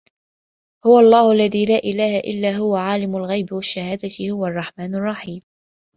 [0.85, 5.39] هُوَ اللَّهُ الَّذي لا إِلهَ إِلّا هُوَ عالِمُ الغَيبِ وَالشَّهادَةِ هُوَ الرَّحمنُ الرَّحيمُ